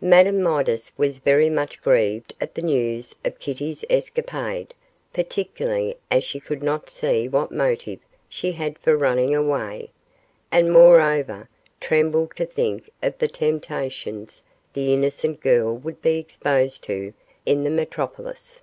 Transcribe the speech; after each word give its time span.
Madame 0.00 0.42
Midas 0.42 0.90
was 0.98 1.18
very 1.18 1.48
much 1.48 1.80
grieved 1.80 2.34
at 2.40 2.56
the 2.56 2.60
news 2.60 3.14
of 3.24 3.38
Kitty's 3.38 3.84
Escapade, 3.88 4.74
particularly 5.12 5.96
as 6.10 6.24
she 6.24 6.40
could 6.40 6.60
not 6.60 6.90
see 6.90 7.28
what 7.28 7.52
motive 7.52 8.00
she 8.28 8.50
had 8.50 8.76
for 8.80 8.96
running 8.96 9.32
away, 9.32 9.90
and, 10.50 10.72
moreover, 10.72 11.48
trembled 11.80 12.34
to 12.34 12.46
think 12.46 12.90
of 13.00 13.16
the 13.18 13.28
temptations 13.28 14.42
the 14.72 14.92
innocent 14.92 15.38
girl 15.40 15.76
would 15.76 16.02
be 16.02 16.18
exposed 16.18 16.82
to 16.82 17.14
in 17.46 17.62
the 17.62 17.70
metropolis. 17.70 18.62